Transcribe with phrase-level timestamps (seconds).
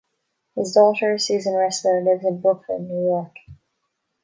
[0.55, 3.35] His daughter, Susan Restler, lives in Brooklyn, New York.